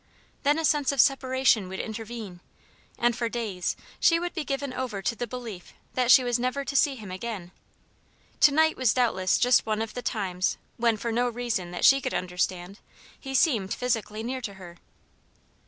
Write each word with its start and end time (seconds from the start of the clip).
Then 0.41 0.57
a 0.57 0.65
sense 0.65 0.91
of 0.91 0.99
separation 0.99 1.67
would 1.69 1.79
intervene, 1.79 2.39
and 2.97 3.15
for 3.15 3.29
days 3.29 3.75
she 3.99 4.19
would 4.19 4.33
be 4.33 4.43
given 4.43 4.73
over 4.73 4.99
to 5.03 5.15
the 5.15 5.27
belief 5.27 5.75
that 5.93 6.09
she 6.09 6.23
was 6.23 6.39
never 6.39 6.65
to 6.65 6.75
see 6.75 6.95
him 6.95 7.11
again. 7.11 7.51
To 8.39 8.51
night 8.51 8.75
was 8.75 8.95
doubtless 8.95 9.37
just 9.37 9.67
one 9.67 9.79
of 9.79 9.93
the 9.93 10.01
times 10.01 10.57
when, 10.77 10.97
for 10.97 11.11
no 11.11 11.29
reason 11.29 11.69
that 11.69 11.85
she 11.85 12.01
could 12.01 12.15
understand, 12.15 12.79
he 13.19 13.35
seemed 13.35 13.75
physically 13.75 14.23
near 14.23 14.41
to 14.41 14.55
her. 14.55 14.77